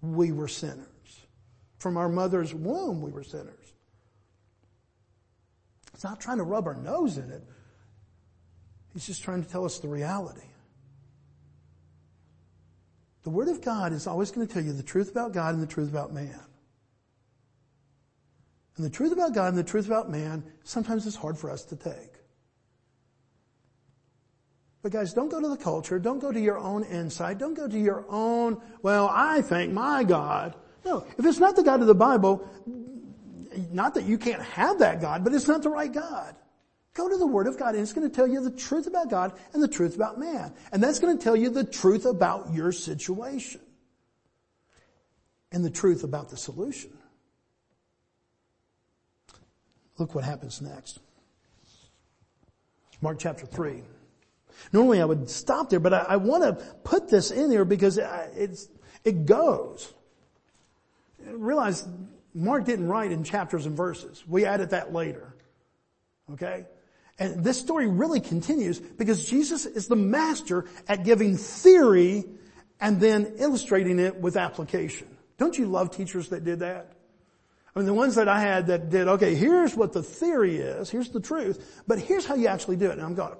[0.00, 0.86] we were sinners.
[1.78, 3.74] From our mother's womb, we were sinners.
[5.92, 7.42] It's not trying to rub our nose in it.
[8.92, 10.46] He's just trying to tell us the reality.
[13.26, 15.60] The Word of God is always going to tell you the truth about God and
[15.60, 16.38] the truth about man.
[18.76, 21.64] And the truth about God and the truth about man sometimes is hard for us
[21.64, 22.20] to take.
[24.80, 25.98] But guys, don't go to the culture.
[25.98, 27.38] Don't go to your own insight.
[27.38, 30.54] Don't go to your own, well, I think my God.
[30.84, 32.48] No, if it's not the God of the Bible,
[33.72, 36.36] not that you can't have that God, but it's not the right God.
[36.96, 39.10] Go to the Word of God and it's going to tell you the truth about
[39.10, 40.54] God and the truth about man.
[40.72, 43.60] And that's going to tell you the truth about your situation.
[45.52, 46.96] And the truth about the solution.
[49.98, 50.98] Look what happens next.
[53.02, 53.82] Mark chapter 3.
[54.72, 57.98] Normally I would stop there, but I, I want to put this in there because
[57.98, 58.68] uh, it's,
[59.04, 59.92] it goes.
[61.26, 61.86] Realize
[62.34, 64.24] Mark didn't write in chapters and verses.
[64.26, 65.34] We added that later.
[66.32, 66.64] Okay?
[67.18, 72.24] And this story really continues because Jesus is the master at giving theory
[72.80, 75.08] and then illustrating it with application.
[75.38, 76.92] Don't you love teachers that did that?
[77.74, 80.88] I mean, the ones that I had that did, okay, here's what the theory is,
[80.88, 82.92] here's the truth, but here's how you actually do it.
[82.92, 83.34] And I'm going,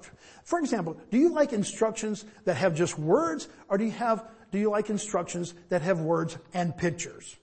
[0.44, 4.58] for example, do you like instructions that have just words or do you have, do
[4.58, 7.36] you like instructions that have words and pictures?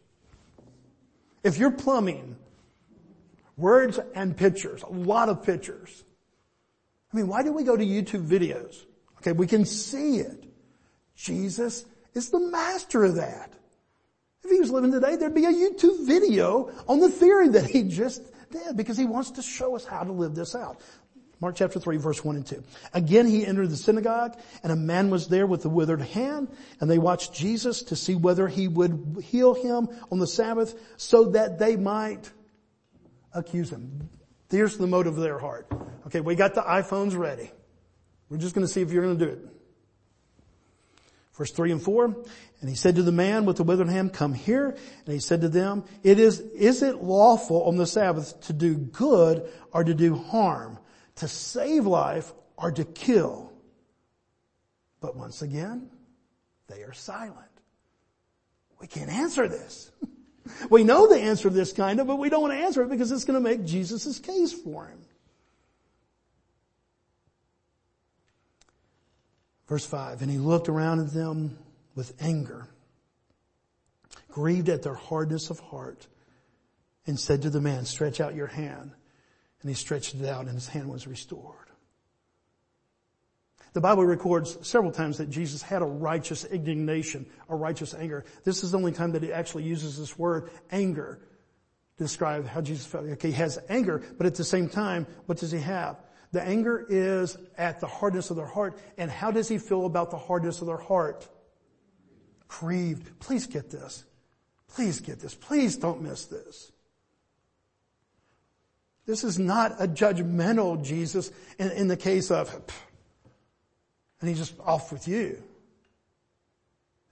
[1.44, 2.38] If you're plumbing,
[3.58, 6.04] words and pictures, a lot of pictures.
[7.14, 8.84] I mean, why do we go to YouTube videos?
[9.20, 10.46] Okay, we can see it.
[11.16, 13.54] Jesus is the master of that.
[14.44, 17.84] If he was living today, there'd be a YouTube video on the theory that he
[17.84, 18.22] just
[18.52, 20.82] did because he wants to show us how to live this out.
[21.40, 22.64] Mark chapter 3 verse 1 and 2.
[22.94, 26.48] Again he entered the synagogue and a man was there with a withered hand
[26.80, 31.32] and they watched Jesus to see whether he would heal him on the Sabbath so
[31.32, 32.32] that they might
[33.34, 34.10] accuse him.
[34.54, 35.68] Here's the motive of their heart.
[36.06, 37.52] Okay, we got the iPhones ready.
[38.30, 39.40] We're just going to see if you're going to do it.
[41.34, 44.36] Verse 3 and 4, and he said to the man with the withered hand, come
[44.36, 44.78] here.
[45.06, 48.76] And he said to them, it is, is it lawful on the Sabbath to do
[48.76, 50.78] good or to do harm,
[51.16, 53.52] to save life or to kill?
[55.02, 55.90] But once again,
[56.68, 57.40] they are silent.
[58.80, 59.92] We can't answer this.
[60.70, 62.90] we know the answer to this kind of, but we don't want to answer it
[62.90, 65.00] because it's going to make Jesus' case for him.
[69.68, 71.58] Verse 5, and he looked around at them
[71.96, 72.68] with anger,
[74.30, 76.08] grieved at their hardness of heart,
[77.08, 78.92] and said to the man, stretch out your hand.
[79.62, 81.63] And he stretched it out and his hand was restored.
[83.74, 88.24] The Bible records several times that Jesus had a righteous indignation, a righteous anger.
[88.44, 91.20] This is the only time that it actually uses this word anger
[91.98, 93.06] to describe how Jesus felt.
[93.06, 95.98] Okay, he has anger, but at the same time, what does he have?
[96.34, 98.80] The anger is at the hardness of their heart.
[98.98, 101.28] And how does he feel about the hardness of their heart?
[102.48, 103.20] Grieved.
[103.20, 104.04] Please get this.
[104.70, 105.36] Please get this.
[105.36, 106.72] Please don't miss this.
[109.06, 112.50] This is not a judgmental Jesus in, in the case of,
[114.24, 115.44] and he's just off with you.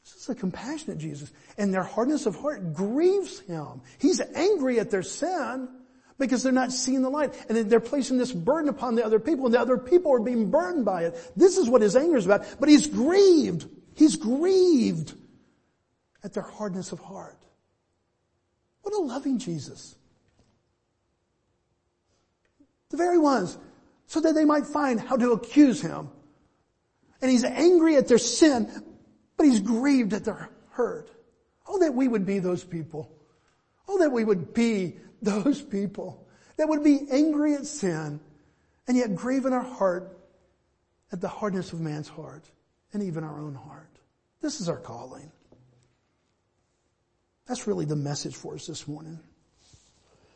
[0.06, 1.30] This is a compassionate Jesus.
[1.58, 3.82] And their hardness of heart grieves him.
[4.00, 5.68] He's angry at their sin
[6.18, 7.34] because they're not seeing the light.
[7.50, 10.50] And they're placing this burden upon the other people and the other people are being
[10.50, 11.32] burned by it.
[11.36, 12.46] This is what his anger is about.
[12.62, 13.68] But he's grieved.
[13.94, 15.14] He's grieved
[16.24, 17.44] at their hardness of heart.
[18.84, 19.98] What a loving Jesus.
[22.90, 23.58] The very ones,
[24.08, 26.10] so that they might find how to accuse him.
[27.22, 28.70] And he's angry at their sin,
[29.38, 31.10] but he's grieved at their hurt.
[31.68, 33.12] Oh, that we would be those people.
[33.88, 36.28] Oh, that we would be those people
[36.62, 38.20] that would be angry at sin
[38.88, 40.16] and yet grieve in our heart
[41.12, 42.44] at the hardness of man's heart
[42.94, 43.90] and even our own heart.
[44.42, 45.32] This is our calling.
[47.48, 49.20] That's really the message for us this morning.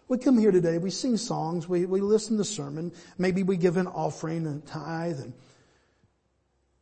[0.08, 3.78] We come here today, we sing songs, we, we listen to sermon, maybe we give
[3.78, 5.34] an offering and tithe, and,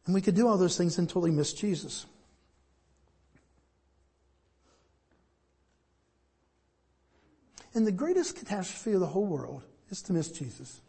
[0.05, 2.05] and we could do all those things until we miss Jesus.
[7.73, 10.81] And the greatest catastrophe of the whole world is to miss Jesus.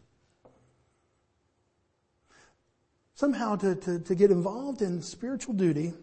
[3.15, 5.93] Somehow to, to, to get involved in spiritual duty,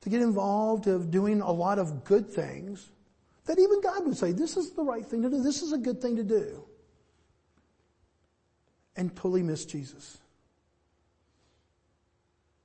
[0.00, 2.88] to get involved of doing a lot of good things,
[3.44, 5.78] that even God would say, this is the right thing to do, this is a
[5.78, 6.64] good thing to do.
[8.96, 10.18] And totally miss Jesus.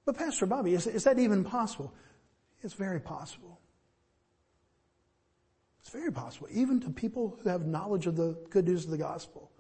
[0.06, 1.94] But Pastor Bobby, is, is that even possible?
[2.62, 3.60] It's very possible.
[5.82, 8.98] It's very possible, even to people who have knowledge of the good news of the
[8.98, 9.52] gospel.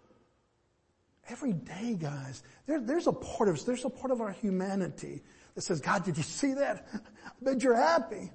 [1.30, 5.24] Every day, guys, there, there's a part of us, there's a part of our humanity
[5.56, 6.88] that says, God, did you see that?
[7.26, 8.32] I bet you're happy.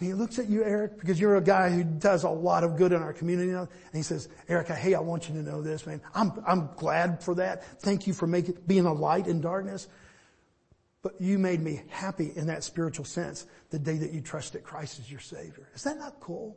[0.00, 2.76] And he looks at you, Eric, because you're a guy who does a lot of
[2.76, 3.50] good in our community.
[3.50, 6.00] And he says, Erica, hey, I want you to know this, man.
[6.14, 7.82] I'm, I'm glad for that.
[7.82, 9.88] Thank you for making, being a light in darkness.
[11.02, 15.00] But you made me happy in that spiritual sense the day that you trusted Christ
[15.00, 15.68] as your Savior.
[15.74, 16.56] Is that not cool?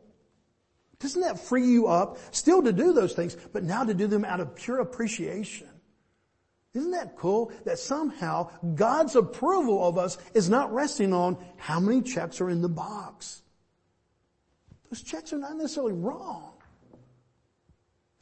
[0.99, 4.23] Doesn't that free you up still to do those things, but now to do them
[4.23, 5.67] out of pure appreciation?
[6.73, 12.01] Isn't that cool that somehow God's approval of us is not resting on how many
[12.01, 13.43] checks are in the box?
[14.89, 16.53] Those checks are not necessarily wrong.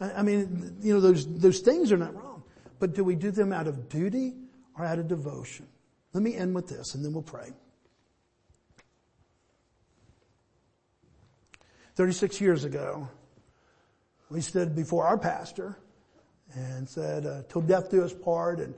[0.02, 2.44] I mean, you know, those, those things are not wrong.
[2.80, 4.34] But do we do them out of duty
[4.78, 5.68] or out of devotion?
[6.14, 7.52] Let me end with this and then we'll pray.
[11.96, 13.08] 36 years ago,
[14.30, 15.78] we stood before our pastor
[16.54, 18.74] and said, uh, till death do us part and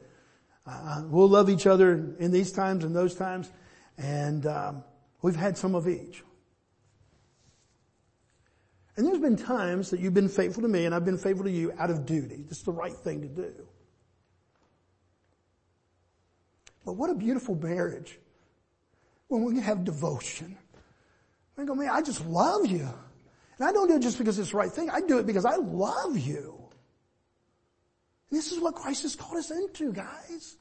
[0.66, 3.52] uh, we'll love each other in these times and those times.
[3.98, 4.84] And um,
[5.22, 6.24] we've had some of each.
[8.96, 11.52] And there's been times that you've been faithful to me and I've been faithful to
[11.52, 12.46] you out of duty.
[12.48, 13.54] This is the right thing to do.
[16.86, 18.20] But what a beautiful marriage
[19.28, 20.58] when we have devotion.
[21.58, 22.88] I go, man, I just love you.
[23.58, 24.90] And I don't do it just because it's the right thing.
[24.90, 26.63] I do it because I love you.
[28.34, 30.58] This is what Christ has called us into, guys.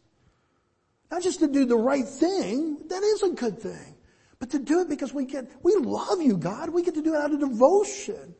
[1.11, 2.77] Not just to do the right thing.
[2.89, 3.97] That is a good thing.
[4.39, 6.69] But to do it because we get, we love you, God.
[6.69, 8.35] We get to do it out of devotion.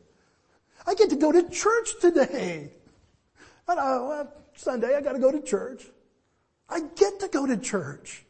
[0.85, 2.73] I get to go to church today.
[3.67, 5.83] I uh, well, Sunday I gotta go to church.
[6.69, 8.23] I get to go to church.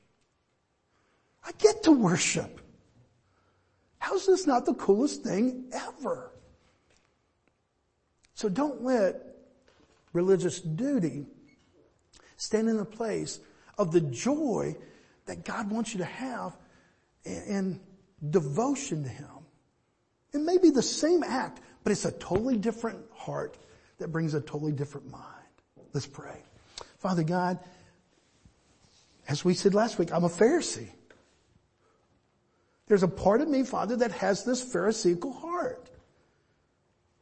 [1.45, 2.61] I get to worship.
[3.97, 6.31] How's this not the coolest thing ever?
[8.35, 9.32] So don't let
[10.13, 11.25] religious duty
[12.37, 13.39] stand in the place
[13.77, 14.75] of the joy
[15.25, 16.55] that God wants you to have
[17.25, 17.79] in
[18.29, 19.27] devotion to Him.
[20.33, 23.57] It may be the same act, but it's a totally different heart
[23.99, 25.23] that brings a totally different mind.
[25.93, 26.41] Let's pray.
[26.97, 27.59] Father God,
[29.27, 30.89] as we said last week, I'm a Pharisee.
[32.87, 35.89] There's a part of me, Father, that has this Pharisaical heart.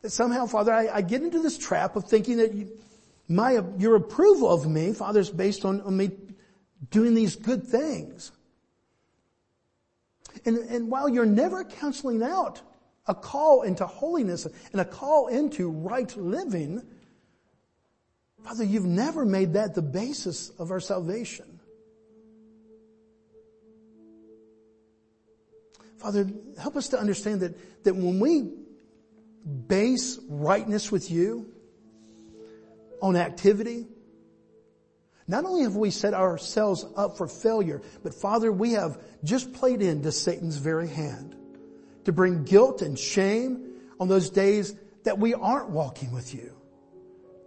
[0.01, 2.71] That somehow, Father, I, I get into this trap of thinking that you,
[3.27, 6.11] my, your approval of me, Father, is based on, on me
[6.89, 8.31] doing these good things.
[10.45, 12.61] And, and while you're never counseling out
[13.07, 16.81] a call into holiness and a call into right living,
[18.43, 21.59] Father, you've never made that the basis of our salvation.
[25.97, 26.27] Father,
[26.59, 28.51] help us to understand that, that when we
[29.67, 31.51] base rightness with you,
[33.01, 33.87] on activity.
[35.27, 39.81] Not only have we set ourselves up for failure, but Father, we have just played
[39.81, 41.35] into Satan's very hand
[42.05, 46.55] to bring guilt and shame on those days that we aren't walking with you.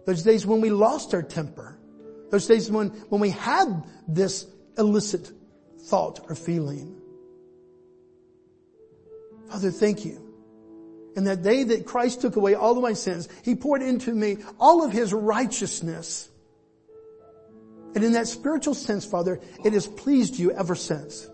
[0.05, 1.77] Those days when we lost our temper.
[2.31, 4.45] Those days when, when we had this
[4.77, 5.31] illicit
[5.79, 6.99] thought or feeling.
[9.49, 10.24] Father, thank you.
[11.15, 14.37] And that day that Christ took away all of my sins, He poured into me
[14.59, 16.29] all of His righteousness.
[17.95, 21.29] And in that spiritual sense, Father, it has pleased you ever since.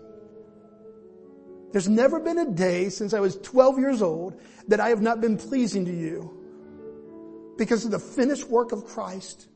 [1.72, 5.20] There's never been a day since I was 12 years old that I have not
[5.20, 6.38] been pleasing to you
[7.58, 9.48] because of the finished work of Christ.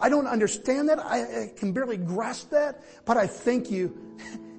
[0.00, 0.98] I don't understand that.
[0.98, 3.96] I, I can barely grasp that, but I thank you.